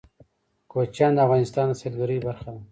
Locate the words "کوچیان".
0.71-1.11